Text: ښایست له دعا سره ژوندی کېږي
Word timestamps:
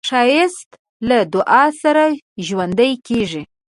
ښایست 0.09 0.69
له 1.07 1.17
دعا 1.33 1.63
سره 1.81 2.03
ژوندی 2.47 2.91
کېږي 3.07 3.41